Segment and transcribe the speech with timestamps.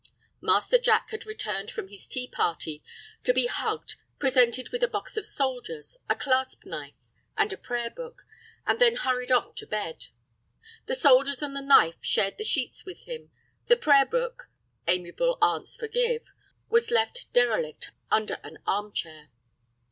[0.41, 2.83] Master Jack had returned from his tea party,
[3.23, 7.91] to be hugged, presented with a box of soldiers, a clasp knife, and a prayer
[7.91, 8.25] book,
[8.65, 10.07] and then hurried off to bed.
[10.87, 13.29] The soldiers and the knife shared the sheets with him;
[13.67, 14.49] the prayer book
[14.87, 16.23] (amiable aunts forgive!)
[16.67, 19.29] was left derelict under an arm chair.